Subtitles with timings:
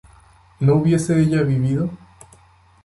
[0.61, 1.91] ¿no hubiese ella vivido?